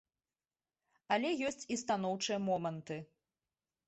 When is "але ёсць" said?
1.15-1.67